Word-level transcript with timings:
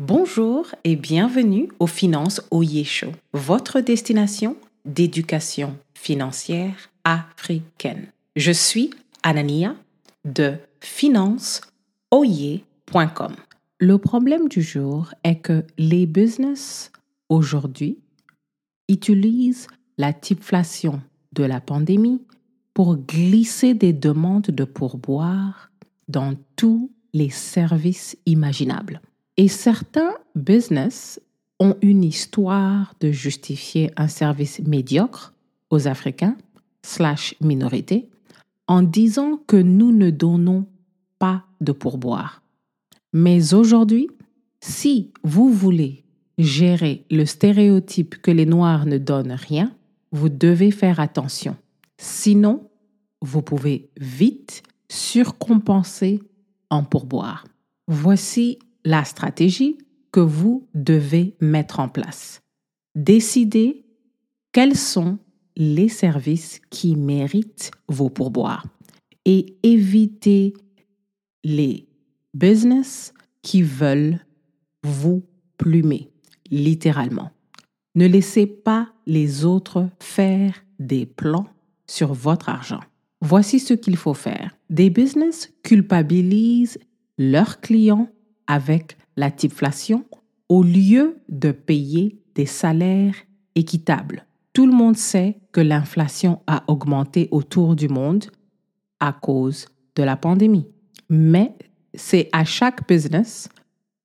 Bonjour 0.00 0.74
et 0.82 0.96
bienvenue 0.96 1.68
au 1.78 1.86
Finance 1.86 2.42
Oye 2.50 2.82
Show, 2.82 3.12
votre 3.32 3.78
destination 3.78 4.56
d'éducation 4.84 5.76
financière 5.94 6.90
africaine. 7.04 8.08
Je 8.34 8.50
suis 8.50 8.90
Anania 9.22 9.76
de 10.24 10.54
financeoye.com. 10.80 13.36
Le 13.78 13.98
problème 13.98 14.48
du 14.48 14.62
jour 14.62 15.14
est 15.22 15.36
que 15.36 15.64
les 15.78 16.06
business 16.06 16.90
aujourd'hui 17.28 18.00
utilisent 18.88 19.68
la 19.96 20.12
typeflation 20.12 21.00
de 21.34 21.44
la 21.44 21.60
pandémie 21.60 22.20
pour 22.74 22.96
glisser 22.96 23.74
des 23.74 23.92
demandes 23.92 24.50
de 24.50 24.64
pourboire 24.64 25.70
dans 26.08 26.34
tous 26.56 26.90
les 27.12 27.30
services 27.30 28.16
imaginables. 28.26 29.00
Et 29.36 29.48
certains 29.48 30.14
business 30.34 31.20
ont 31.60 31.76
une 31.82 32.04
histoire 32.04 32.94
de 33.00 33.10
justifier 33.10 33.90
un 33.96 34.08
service 34.08 34.60
médiocre 34.60 35.34
aux 35.70 35.88
Africains, 35.88 36.36
slash 36.82 37.34
minorités, 37.40 38.08
en 38.68 38.82
disant 38.82 39.38
que 39.46 39.56
nous 39.56 39.92
ne 39.92 40.10
donnons 40.10 40.66
pas 41.18 41.44
de 41.60 41.72
pourboire. 41.72 42.42
Mais 43.12 43.54
aujourd'hui, 43.54 44.08
si 44.60 45.12
vous 45.22 45.50
voulez 45.52 46.04
gérer 46.38 47.04
le 47.10 47.24
stéréotype 47.24 48.20
que 48.20 48.30
les 48.30 48.46
Noirs 48.46 48.86
ne 48.86 48.98
donnent 48.98 49.32
rien, 49.32 49.72
vous 50.12 50.28
devez 50.28 50.70
faire 50.70 51.00
attention. 51.00 51.56
Sinon, 51.98 52.68
vous 53.20 53.42
pouvez 53.42 53.88
vite 53.98 54.62
surcompenser 54.88 56.22
en 56.70 56.82
pourboire. 56.82 57.46
Voici 57.88 58.58
la 58.84 59.04
stratégie 59.04 59.78
que 60.12 60.20
vous 60.20 60.68
devez 60.74 61.36
mettre 61.40 61.80
en 61.80 61.88
place. 61.88 62.40
Décidez 62.94 63.84
quels 64.52 64.76
sont 64.76 65.18
les 65.56 65.88
services 65.88 66.60
qui 66.70 66.96
méritent 66.96 67.70
vos 67.88 68.10
pourboires 68.10 68.66
et 69.24 69.56
évitez 69.62 70.54
les 71.42 71.88
business 72.34 73.14
qui 73.42 73.62
veulent 73.62 74.20
vous 74.82 75.24
plumer, 75.56 76.10
littéralement. 76.50 77.30
Ne 77.94 78.06
laissez 78.06 78.46
pas 78.46 78.92
les 79.06 79.44
autres 79.44 79.88
faire 80.00 80.64
des 80.78 81.06
plans 81.06 81.46
sur 81.86 82.12
votre 82.12 82.48
argent. 82.48 82.80
Voici 83.20 83.60
ce 83.60 83.74
qu'il 83.74 83.96
faut 83.96 84.14
faire. 84.14 84.56
Des 84.70 84.90
business 84.90 85.52
culpabilisent 85.62 86.78
leurs 87.18 87.60
clients 87.60 88.10
avec 88.46 88.96
la 89.16 89.30
typeflation 89.30 90.04
au 90.48 90.62
lieu 90.62 91.18
de 91.28 91.52
payer 91.52 92.18
des 92.34 92.46
salaires 92.46 93.14
équitables. 93.54 94.26
Tout 94.52 94.66
le 94.66 94.72
monde 94.72 94.96
sait 94.96 95.38
que 95.52 95.60
l'inflation 95.60 96.40
a 96.46 96.64
augmenté 96.68 97.28
autour 97.30 97.74
du 97.76 97.88
monde 97.88 98.26
à 99.00 99.12
cause 99.12 99.66
de 99.96 100.02
la 100.02 100.16
pandémie. 100.16 100.66
Mais 101.08 101.54
c'est 101.94 102.28
à 102.32 102.44
chaque 102.44 102.86
business 102.88 103.48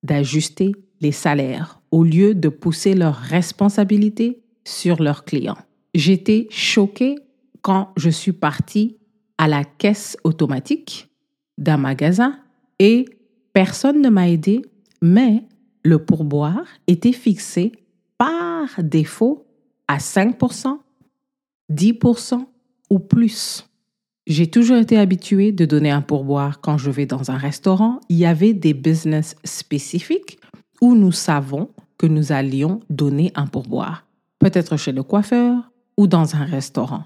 d'ajuster 0.04 0.72
les 1.02 1.12
salaires 1.12 1.82
au 1.92 2.04
lieu 2.04 2.36
de 2.36 2.50
pousser 2.50 2.94
leurs 2.94 3.16
responsabilités 3.16 4.42
sur 4.64 5.02
leurs 5.02 5.26
clients. 5.26 5.58
J'étais 5.94 6.48
choquée 6.50 7.16
quand 7.62 7.92
je 7.98 8.10
suis 8.10 8.34
partie 8.34 8.98
à 9.38 9.48
la 9.48 9.64
caisse 9.64 10.17
automatique 10.23 11.10
d'un 11.58 11.78
magasin 11.78 12.38
et 12.80 13.06
personne 13.53 14.02
ne 14.02 14.09
m'a 14.09 14.30
aidé, 14.30 14.64
mais 15.02 15.44
le 15.83 16.00
pourboire 16.00 16.66
était 16.88 17.14
fixé 17.14 17.72
par 18.17 18.67
défaut 18.83 19.45
à 19.88 19.97
5%, 19.97 20.78
10% 21.72 22.45
ou 22.89 23.00
plus. 23.00 23.66
J'ai 24.27 24.48
toujours 24.48 24.77
été 24.77 24.98
habituée 24.98 25.52
de 25.52 25.65
donner 25.65 25.89
un 25.89 26.02
pourboire 26.02 26.61
quand 26.61 26.77
je 26.77 26.92
vais 26.92 27.08
dans 27.08 27.32
un 27.32 27.38
restaurant. 27.38 27.99
Il 28.09 28.17
y 28.17 28.26
avait 28.26 28.54
des 28.54 28.76
business 28.76 29.36
spécifiques 29.43 30.39
où 30.82 30.93
nous 30.93 31.11
savons 31.11 31.70
que 31.98 32.05
nous 32.05 32.32
allions 32.32 32.80
donner 32.89 33.32
un 33.36 33.48
pourboire. 33.48 34.05
Peut-être 34.38 34.77
chez 34.77 34.92
le 34.92 35.04
coiffeur 35.04 35.71
ou 35.98 36.08
dans 36.08 36.36
un 36.36 36.45
restaurant. 36.45 37.05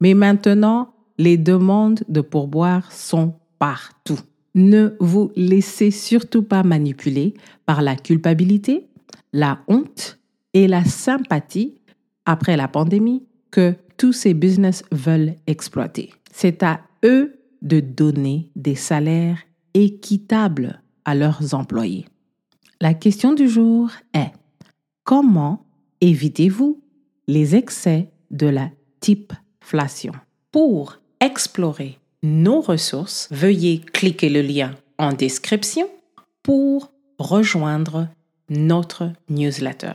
Mais 0.00 0.14
maintenant, 0.14 0.94
les 1.18 1.36
demandes 1.36 2.02
de 2.08 2.20
pourboire 2.20 2.90
sont 2.90 3.34
partout. 3.58 4.18
Ne 4.54 4.96
vous 5.00 5.32
laissez 5.34 5.90
surtout 5.90 6.42
pas 6.42 6.62
manipuler 6.62 7.34
par 7.64 7.82
la 7.82 7.96
culpabilité, 7.96 8.86
la 9.32 9.60
honte 9.66 10.18
et 10.52 10.68
la 10.68 10.84
sympathie 10.84 11.74
après 12.26 12.56
la 12.56 12.68
pandémie 12.68 13.24
que 13.50 13.74
tous 13.96 14.12
ces 14.12 14.34
business 14.34 14.82
veulent 14.92 15.34
exploiter. 15.46 16.12
C'est 16.32 16.62
à 16.62 16.80
eux 17.04 17.38
de 17.62 17.80
donner 17.80 18.50
des 18.56 18.74
salaires 18.74 19.38
équitables 19.74 20.82
à 21.04 21.14
leurs 21.14 21.54
employés. 21.54 22.06
La 22.80 22.94
question 22.94 23.32
du 23.32 23.48
jour 23.48 23.90
est 24.12 24.32
comment 25.04 25.64
évitez-vous 26.00 26.82
les 27.28 27.54
excès 27.54 28.10
de 28.30 28.48
la 28.48 28.70
typeflation 29.00 30.12
Pour 30.50 30.98
explorer 31.20 31.98
nos 32.22 32.60
ressources, 32.60 33.28
veuillez 33.30 33.80
cliquer 33.80 34.28
le 34.28 34.42
lien 34.42 34.76
en 34.98 35.12
description 35.12 35.88
pour 36.42 36.92
rejoindre 37.18 38.08
notre 38.48 39.10
newsletter. 39.28 39.92